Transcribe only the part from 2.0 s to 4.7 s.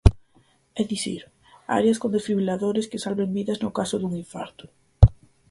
con desfibriladores que salven vidas no caso dun infarto.